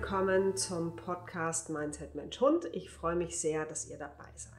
[0.00, 2.68] willkommen zum Podcast Mindset Mensch Hund.
[2.72, 4.52] Ich freue mich sehr, dass ihr dabei seid.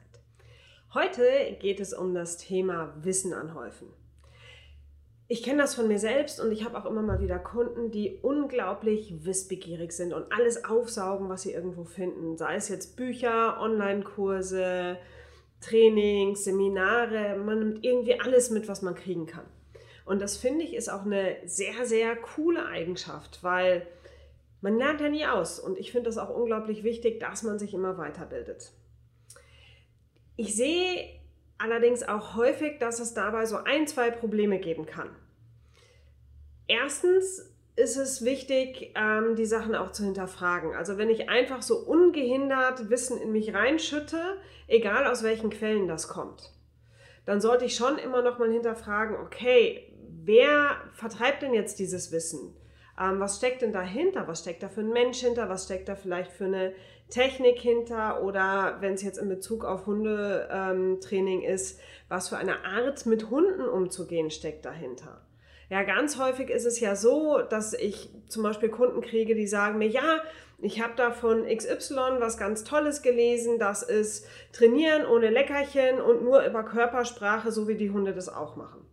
[0.92, 3.88] Heute geht es um das Thema Wissen anhäufen.
[5.28, 8.18] Ich kenne das von mir selbst und ich habe auch immer mal wieder Kunden, die
[8.20, 12.36] unglaublich wissbegierig sind und alles aufsaugen, was sie irgendwo finden.
[12.36, 14.98] Sei es jetzt Bücher, Online-Kurse,
[15.62, 19.46] Trainings, Seminare, man nimmt irgendwie alles mit, was man kriegen kann.
[20.04, 23.86] Und das finde ich ist auch eine sehr, sehr coole Eigenschaft, weil
[24.60, 27.74] man lernt ja nie aus und ich finde das auch unglaublich wichtig, dass man sich
[27.74, 28.72] immer weiterbildet.
[30.36, 31.20] Ich sehe
[31.58, 35.10] allerdings auch häufig, dass es dabei so ein, zwei Probleme geben kann.
[36.66, 40.74] Erstens ist es wichtig, ähm, die Sachen auch zu hinterfragen.
[40.74, 44.38] Also wenn ich einfach so ungehindert Wissen in mich reinschütte,
[44.68, 46.52] egal aus welchen Quellen das kommt,
[47.24, 49.92] dann sollte ich schon immer noch mal hinterfragen, okay,
[50.24, 52.54] wer vertreibt denn jetzt dieses Wissen?
[53.00, 54.28] Ähm, was steckt denn dahinter?
[54.28, 55.48] Was steckt da für ein Mensch hinter?
[55.48, 56.72] Was steckt da vielleicht für eine
[57.08, 58.22] Technik hinter?
[58.22, 63.30] Oder wenn es jetzt in Bezug auf Hundetraining ähm, ist, was für eine Art mit
[63.30, 65.22] Hunden umzugehen steckt dahinter?
[65.70, 69.78] Ja, ganz häufig ist es ja so, dass ich zum Beispiel Kunden kriege, die sagen
[69.78, 70.20] mir, ja,
[70.58, 76.24] ich habe da von XY was ganz Tolles gelesen, das ist Trainieren ohne Leckerchen und
[76.24, 78.89] nur über Körpersprache, so wie die Hunde das auch machen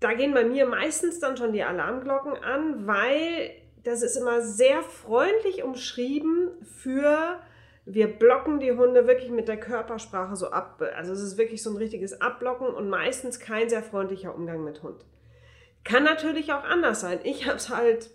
[0.00, 3.50] da gehen bei mir meistens dann schon die Alarmglocken an, weil
[3.84, 7.38] das ist immer sehr freundlich umschrieben für
[7.90, 10.82] wir blocken die Hunde wirklich mit der Körpersprache so ab.
[10.94, 14.82] Also es ist wirklich so ein richtiges Abblocken und meistens kein sehr freundlicher Umgang mit
[14.82, 15.06] Hund.
[15.84, 17.20] Kann natürlich auch anders sein.
[17.22, 18.10] Ich habe es halt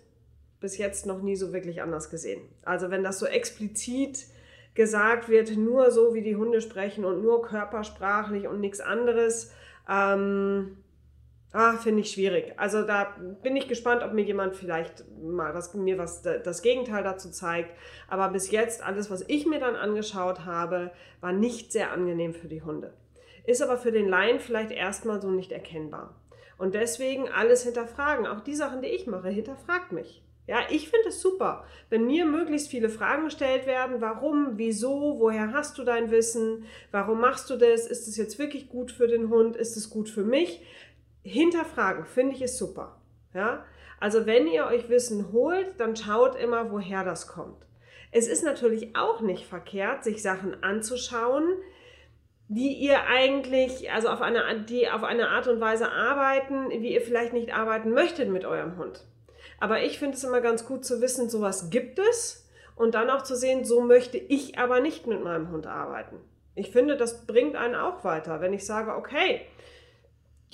[0.60, 2.42] bis jetzt noch nie so wirklich anders gesehen.
[2.62, 4.26] Also wenn das so explizit
[4.74, 9.52] gesagt wird, nur so wie die Hunde sprechen und nur körpersprachlich und nichts anderes,
[9.90, 10.76] ähm,
[11.56, 12.52] Ah, finde ich schwierig.
[12.56, 17.04] Also da bin ich gespannt, ob mir jemand vielleicht mal was, mir was das Gegenteil
[17.04, 17.70] dazu zeigt.
[18.08, 22.48] Aber bis jetzt alles, was ich mir dann angeschaut habe, war nicht sehr angenehm für
[22.48, 22.92] die Hunde.
[23.44, 26.20] Ist aber für den Laien vielleicht erstmal so nicht erkennbar.
[26.58, 28.26] Und deswegen alles hinterfragen.
[28.26, 30.24] Auch die Sachen, die ich mache, hinterfragt mich.
[30.48, 34.00] Ja, ich finde es super, wenn mir möglichst viele Fragen gestellt werden.
[34.00, 36.64] Warum, wieso, woher hast du dein Wissen?
[36.90, 37.86] Warum machst du das?
[37.86, 39.56] Ist es jetzt wirklich gut für den Hund?
[39.56, 40.60] Ist es gut für mich?
[41.24, 43.00] Hinterfragen, finde ich es super.
[43.32, 43.64] Ja?
[43.98, 47.66] Also wenn ihr euch Wissen holt, dann schaut immer, woher das kommt.
[48.12, 51.48] Es ist natürlich auch nicht verkehrt, sich Sachen anzuschauen,
[52.48, 57.00] die ihr eigentlich, also auf eine, die auf eine Art und Weise arbeiten, wie ihr
[57.00, 59.04] vielleicht nicht arbeiten möchtet mit eurem Hund.
[59.58, 63.22] Aber ich finde es immer ganz gut zu wissen, sowas gibt es und dann auch
[63.22, 66.20] zu sehen, so möchte ich aber nicht mit meinem Hund arbeiten.
[66.54, 69.40] Ich finde, das bringt einen auch weiter, wenn ich sage, okay,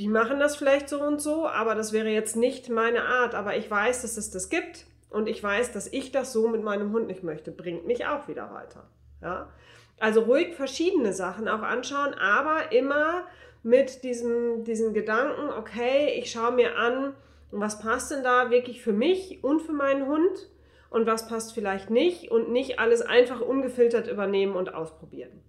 [0.00, 3.34] die machen das vielleicht so und so, aber das wäre jetzt nicht meine Art.
[3.34, 6.62] Aber ich weiß, dass es das gibt und ich weiß, dass ich das so mit
[6.62, 7.52] meinem Hund nicht möchte.
[7.52, 8.88] Bringt mich auch wieder weiter.
[9.20, 9.50] Ja?
[9.98, 13.24] Also ruhig verschiedene Sachen auch anschauen, aber immer
[13.62, 17.12] mit diesem, diesem Gedanken, okay, ich schaue mir an,
[17.50, 20.48] was passt denn da wirklich für mich und für meinen Hund
[20.88, 25.42] und was passt vielleicht nicht und nicht alles einfach ungefiltert übernehmen und ausprobieren.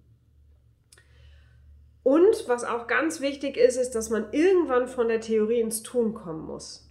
[2.03, 6.13] Und was auch ganz wichtig ist, ist, dass man irgendwann von der Theorie ins Tun
[6.13, 6.87] kommen muss.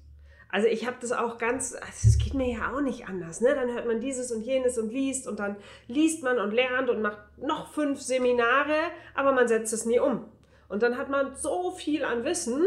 [0.52, 3.40] Also ich habe das auch ganz, also das geht mir ja auch nicht anders.
[3.40, 3.54] Ne?
[3.54, 5.56] Dann hört man dieses und jenes und liest und dann
[5.86, 8.76] liest man und lernt und macht noch fünf Seminare,
[9.14, 10.26] aber man setzt es nie um.
[10.68, 12.64] Und dann hat man so viel an Wissen,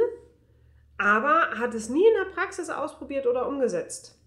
[0.98, 4.18] aber hat es nie in der Praxis ausprobiert oder umgesetzt.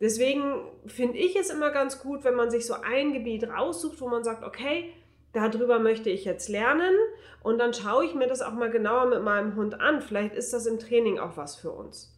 [0.00, 4.08] Deswegen finde ich es immer ganz gut, wenn man sich so ein Gebiet raussucht, wo
[4.08, 4.92] man sagt, okay,
[5.32, 6.94] darüber möchte ich jetzt lernen
[7.42, 10.00] und dann schaue ich mir das auch mal genauer mit meinem Hund an.
[10.00, 12.12] Vielleicht ist das im Training auch was für uns.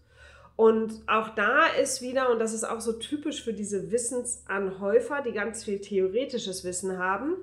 [0.56, 5.32] Und auch da ist wieder, und das ist auch so typisch für diese Wissensanhäufer, die
[5.32, 7.36] ganz viel theoretisches Wissen haben,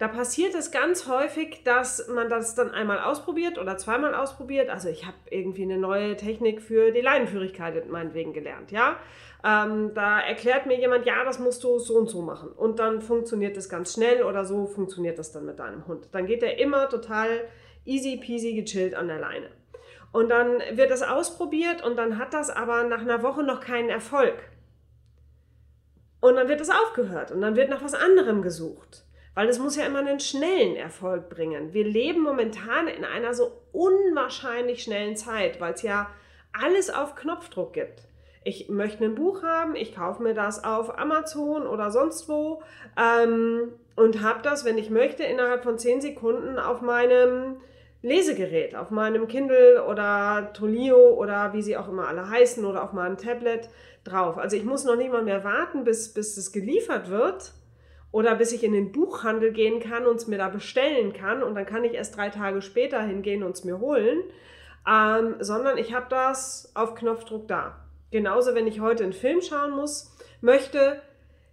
[0.00, 4.70] da passiert es ganz häufig, dass man das dann einmal ausprobiert oder zweimal ausprobiert.
[4.70, 8.96] Also ich habe irgendwie eine neue Technik für die Leinenführigkeit meinetwegen gelernt, ja.
[9.44, 12.48] Ähm, da erklärt mir jemand, ja, das musst du so und so machen.
[12.48, 16.08] Und dann funktioniert das ganz schnell oder so funktioniert das dann mit deinem Hund.
[16.12, 17.42] Dann geht er immer total
[17.84, 19.50] easy peasy gechillt an der Leine.
[20.12, 23.90] Und dann wird das ausprobiert und dann hat das aber nach einer Woche noch keinen
[23.90, 24.36] Erfolg.
[26.22, 29.04] Und dann wird es aufgehört und dann wird nach was anderem gesucht.
[29.34, 31.72] Weil es muss ja immer einen schnellen Erfolg bringen.
[31.72, 36.10] Wir leben momentan in einer so unwahrscheinlich schnellen Zeit, weil es ja
[36.52, 38.02] alles auf Knopfdruck gibt.
[38.42, 42.62] Ich möchte ein Buch haben, ich kaufe mir das auf Amazon oder sonst wo
[42.96, 47.60] ähm, und habe das, wenn ich möchte, innerhalb von 10 Sekunden auf meinem
[48.02, 52.94] Lesegerät, auf meinem Kindle oder Tolio oder wie sie auch immer alle heißen oder auf
[52.94, 53.68] meinem Tablet
[54.04, 54.38] drauf.
[54.38, 57.52] Also ich muss noch nicht mal mehr warten, bis, bis es geliefert wird
[58.12, 61.54] oder bis ich in den Buchhandel gehen kann und es mir da bestellen kann und
[61.54, 64.22] dann kann ich erst drei Tage später hingehen und es mir holen,
[64.88, 67.76] ähm, sondern ich habe das auf Knopfdruck da.
[68.10, 71.00] Genauso, wenn ich heute einen Film schauen muss, möchte,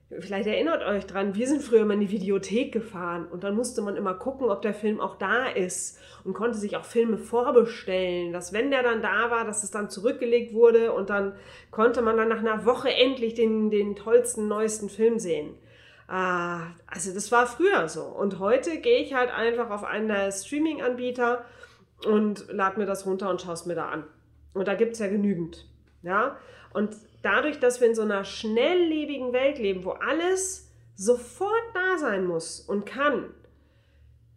[0.09, 3.81] Vielleicht erinnert euch dran, wir sind früher immer in die Videothek gefahren und dann musste
[3.81, 8.31] man immer gucken, ob der Film auch da ist und konnte sich auch Filme vorbestellen,
[8.31, 11.33] dass wenn der dann da war, dass es dann zurückgelegt wurde und dann
[11.71, 15.55] konnte man dann nach einer Woche endlich den, den tollsten, neuesten Film sehen.
[16.07, 20.31] Ah, also das war früher so und heute gehe ich halt einfach auf einen der
[20.31, 21.43] Streaming-Anbieter
[22.05, 24.05] und lade mir das runter und schaue es mir da an.
[24.53, 25.67] Und da gibt es ja genügend.
[26.03, 26.37] Ja,
[26.73, 32.25] und dadurch, dass wir in so einer schnelllebigen Welt leben, wo alles sofort da sein
[32.25, 33.33] muss und kann,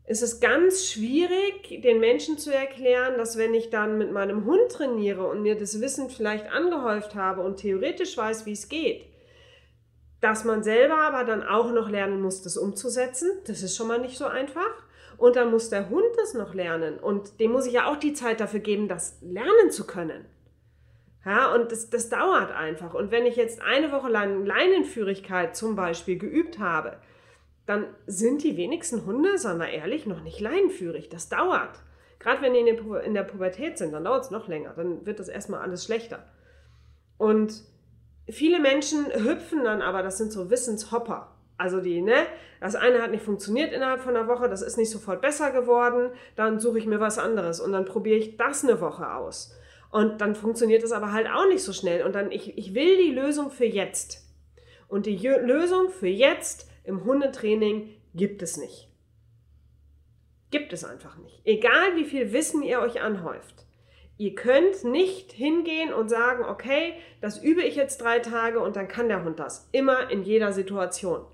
[0.07, 4.73] ist es ganz schwierig, den Menschen zu erklären, dass wenn ich dann mit meinem Hund
[4.73, 9.07] trainiere und mir das Wissen vielleicht angehäuft habe und theoretisch weiß, wie es geht,
[10.21, 13.31] dass man selber aber dann auch noch lernen muss, das umzusetzen.
[13.47, 14.85] Das ist schon mal nicht so einfach.
[15.17, 16.99] Und dann muss der Hund das noch lernen.
[16.99, 20.25] Und dem muss ich ja auch die Zeit dafür geben, das lernen zu können.
[21.25, 22.95] Ja, und das, das dauert einfach.
[22.95, 26.97] Und wenn ich jetzt eine Woche lang Leinenführigkeit zum Beispiel geübt habe,
[27.67, 31.09] dann sind die wenigsten Hunde, sagen wir ehrlich, noch nicht leinenführig.
[31.09, 31.79] Das dauert.
[32.19, 34.73] Gerade wenn die in der Pubertät sind, dann dauert es noch länger.
[34.75, 36.27] Dann wird das erstmal alles schlechter.
[37.19, 37.63] Und
[38.33, 41.35] viele Menschen hüpfen dann aber, das sind so Wissenshopper.
[41.57, 42.27] Also die, ne,
[42.61, 46.11] das eine hat nicht funktioniert innerhalb von einer Woche, das ist nicht sofort besser geworden,
[46.35, 49.55] dann suche ich mir was anderes und dann probiere ich das eine Woche aus.
[49.91, 52.05] Und dann funktioniert es aber halt auch nicht so schnell.
[52.05, 54.25] Und dann, ich, ich will die Lösung für jetzt.
[54.89, 58.89] Und die Lösung für jetzt im Hundetraining gibt es nicht.
[60.51, 61.41] Gibt es einfach nicht.
[61.45, 63.67] Egal wie viel Wissen ihr euch anhäuft.
[64.21, 68.87] Ihr könnt nicht hingehen und sagen, okay, das übe ich jetzt drei Tage und dann
[68.87, 69.67] kann der Hund das.
[69.73, 71.25] Immer in jeder Situation.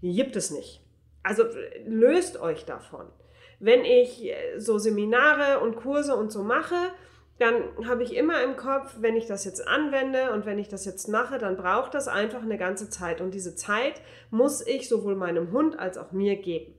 [0.00, 0.80] Gibt es nicht.
[1.24, 1.42] Also
[1.84, 3.06] löst euch davon.
[3.58, 6.76] Wenn ich so Seminare und Kurse und so mache,
[7.40, 10.84] dann habe ich immer im Kopf, wenn ich das jetzt anwende und wenn ich das
[10.84, 13.20] jetzt mache, dann braucht das einfach eine ganze Zeit.
[13.20, 14.00] Und diese Zeit
[14.30, 16.76] muss ich sowohl meinem Hund als auch mir geben.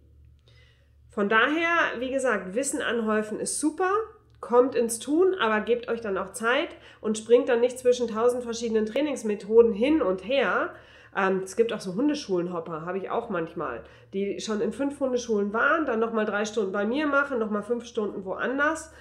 [1.09, 3.91] Von daher, wie gesagt, Wissen anhäufen ist super,
[4.39, 6.69] kommt ins Tun, aber gebt euch dann auch Zeit
[7.01, 10.73] und springt dann nicht zwischen tausend verschiedenen Trainingsmethoden hin und her.
[11.15, 15.53] Ähm, es gibt auch so Hundeschulenhopper, habe ich auch manchmal, die schon in fünf Hundeschulen
[15.53, 18.91] waren, dann nochmal drei Stunden bei mir machen, nochmal fünf Stunden woanders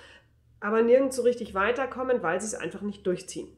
[0.60, 3.48] aber nirgends so richtig weiterkommen, weil sie es einfach nicht durchziehen.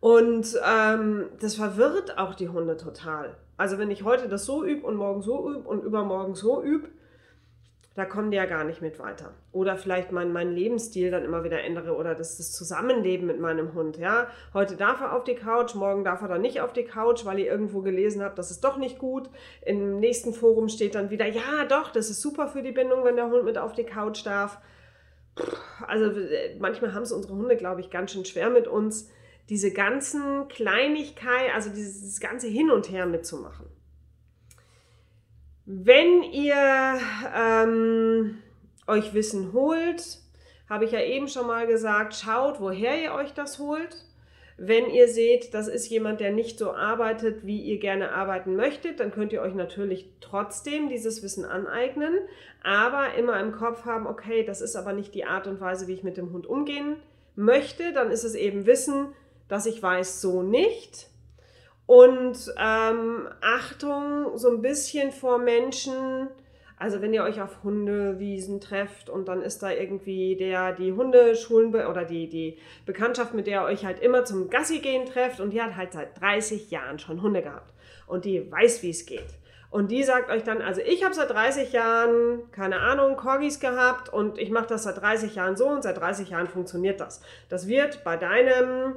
[0.00, 3.36] Und ähm, das verwirrt auch die Hunde total.
[3.56, 6.88] Also wenn ich heute das so übe und morgen so übe und übermorgen so übe,
[7.98, 9.34] da kommen die ja gar nicht mit weiter.
[9.50, 13.74] Oder vielleicht meinen mein Lebensstil dann immer wieder ändere oder das, das Zusammenleben mit meinem
[13.74, 13.98] Hund.
[13.98, 14.28] Ja?
[14.54, 17.40] Heute darf er auf die Couch, morgen darf er dann nicht auf die Couch, weil
[17.40, 19.28] ihr irgendwo gelesen habt, das ist doch nicht gut.
[19.66, 23.16] Im nächsten Forum steht dann wieder, ja doch, das ist super für die Bindung, wenn
[23.16, 24.58] der Hund mit auf die Couch darf
[25.86, 26.10] also
[26.58, 29.08] manchmal haben es unsere Hunde, glaube ich, ganz schön schwer mit uns,
[29.48, 33.66] diese ganzen Kleinigkeiten, also dieses ganze Hin und Her mitzumachen.
[35.70, 36.98] Wenn ihr
[37.36, 38.38] ähm,
[38.86, 40.18] euch Wissen holt,
[40.66, 43.94] habe ich ja eben schon mal gesagt, schaut, woher ihr euch das holt.
[44.56, 48.98] Wenn ihr seht, das ist jemand, der nicht so arbeitet, wie ihr gerne arbeiten möchtet,
[48.98, 52.14] dann könnt ihr euch natürlich trotzdem dieses Wissen aneignen,
[52.62, 55.92] aber immer im Kopf haben, okay, das ist aber nicht die Art und Weise, wie
[55.92, 56.96] ich mit dem Hund umgehen
[57.36, 57.92] möchte.
[57.92, 59.08] Dann ist es eben Wissen,
[59.48, 61.10] dass ich weiß, so nicht.
[61.88, 66.28] Und ähm, Achtung so ein bisschen vor Menschen,
[66.76, 71.74] also wenn ihr euch auf Hundewiesen trefft und dann ist da irgendwie der, die Hundeschulen
[71.74, 75.54] oder die, die Bekanntschaft, mit der ihr euch halt immer zum Gassi gehen trefft und
[75.54, 77.72] die hat halt seit 30 Jahren schon Hunde gehabt
[78.06, 79.38] und die weiß, wie es geht.
[79.70, 84.12] Und die sagt euch dann, also ich habe seit 30 Jahren, keine Ahnung, Corgis gehabt
[84.12, 87.22] und ich mache das seit 30 Jahren so und seit 30 Jahren funktioniert das.
[87.48, 88.96] Das wird bei deinem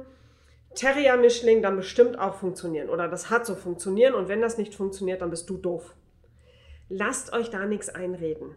[0.74, 5.22] Terrier-Mischling dann bestimmt auch funktionieren oder das hat so funktionieren und wenn das nicht funktioniert,
[5.22, 5.94] dann bist du doof
[6.92, 8.54] lasst euch da nichts einreden.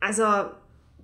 [0.00, 0.24] Also,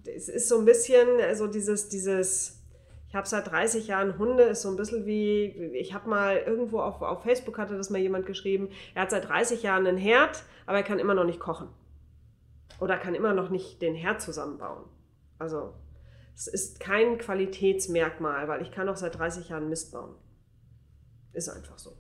[0.04, 2.62] es ist so ein bisschen, also dieses, dieses,
[3.08, 6.80] ich habe seit 30 Jahren Hunde, ist so ein bisschen wie, ich habe mal irgendwo
[6.80, 10.42] auf, auf Facebook hatte das mal jemand geschrieben, er hat seit 30 Jahren einen Herd,
[10.66, 11.68] aber er kann immer noch nicht kochen.
[12.80, 14.84] Oder kann immer noch nicht den Herd zusammenbauen.
[15.38, 15.72] Also,
[16.36, 20.14] es ist kein Qualitätsmerkmal, weil ich kann auch seit 30 Jahren Mist bauen.
[21.32, 21.96] Ist einfach so.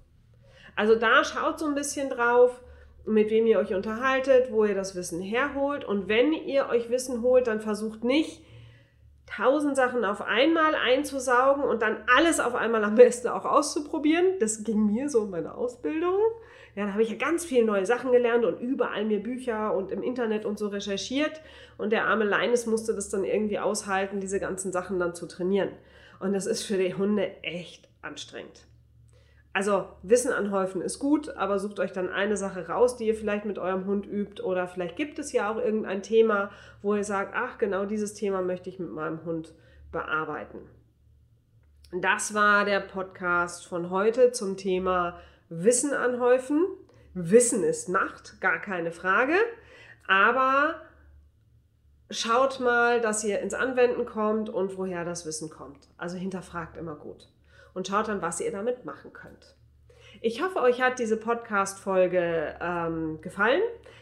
[0.76, 2.60] Also da schaut so ein bisschen drauf,
[3.06, 5.86] mit wem ihr euch unterhaltet, wo ihr das Wissen herholt.
[5.86, 8.42] Und wenn ihr euch Wissen holt, dann versucht nicht,
[9.26, 14.38] tausend Sachen auf einmal einzusaugen und dann alles auf einmal am besten auch auszuprobieren.
[14.40, 16.18] Das ging mir so in meiner Ausbildung.
[16.74, 19.90] Ja, da habe ich ja ganz viele neue Sachen gelernt und überall mir Bücher und
[19.90, 21.40] im Internet und so recherchiert.
[21.78, 25.70] Und der arme Leines musste das dann irgendwie aushalten, diese ganzen Sachen dann zu trainieren.
[26.20, 28.66] Und das ist für die Hunde echt anstrengend.
[29.56, 33.46] Also Wissen anhäufen ist gut, aber sucht euch dann eine Sache raus, die ihr vielleicht
[33.46, 36.50] mit eurem Hund übt oder vielleicht gibt es ja auch irgendein Thema,
[36.82, 39.54] wo ihr sagt, ach genau dieses Thema möchte ich mit meinem Hund
[39.92, 40.58] bearbeiten.
[42.02, 46.66] Das war der Podcast von heute zum Thema Wissen anhäufen.
[47.14, 49.36] Wissen ist Macht, gar keine Frage,
[50.06, 50.82] aber
[52.10, 55.88] schaut mal, dass ihr ins Anwenden kommt und woher das Wissen kommt.
[55.96, 57.30] Also hinterfragt immer gut
[57.76, 59.54] und schaut dann, was ihr damit machen könnt.
[60.22, 63.60] Ich hoffe, euch hat diese Podcast-Folge ähm, gefallen.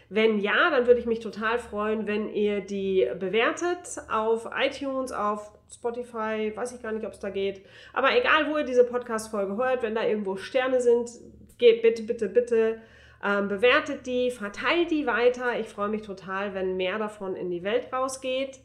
[0.08, 5.50] Wenn ja, dann würde ich mich total freuen, wenn ihr die bewertet auf iTunes, auf
[5.72, 7.66] Spotify, weiß ich gar nicht, ob es da geht.
[7.92, 11.10] Aber egal, wo ihr diese Podcast-Folge hört, wenn da irgendwo Sterne sind,
[11.58, 12.80] geht bitte, bitte, bitte
[13.24, 15.58] ähm, bewertet die, verteilt die weiter.
[15.58, 18.60] Ich freue mich total, wenn mehr davon in die Welt rausgeht.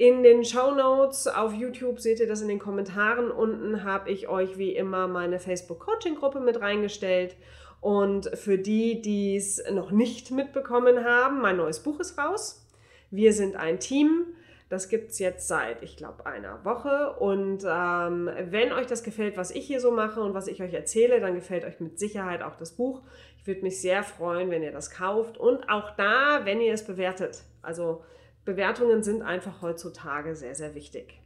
[0.00, 3.30] In den Show Notes auf YouTube seht ihr das in den Kommentaren.
[3.30, 7.36] Unten habe ich euch wie immer meine Facebook-Coaching-Gruppe mit reingestellt.
[7.82, 12.66] Und für die, die es noch nicht mitbekommen haben, mein neues Buch ist raus.
[13.10, 14.24] Wir sind ein Team.
[14.70, 17.16] Das gibt es jetzt seit, ich glaube, einer Woche.
[17.18, 20.72] Und ähm, wenn euch das gefällt, was ich hier so mache und was ich euch
[20.72, 23.02] erzähle, dann gefällt euch mit Sicherheit auch das Buch.
[23.36, 26.86] Ich würde mich sehr freuen, wenn ihr das kauft und auch da, wenn ihr es
[26.86, 27.42] bewertet.
[27.60, 28.02] Also
[28.44, 31.20] Bewertungen sind einfach heutzutage sehr, sehr wichtig.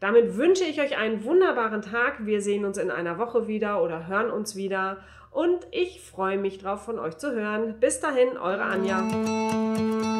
[0.00, 2.24] Damit wünsche ich euch einen wunderbaren Tag.
[2.24, 4.98] Wir sehen uns in einer Woche wieder oder hören uns wieder.
[5.30, 7.80] Und ich freue mich drauf, von euch zu hören.
[7.80, 10.17] Bis dahin, eure Anja.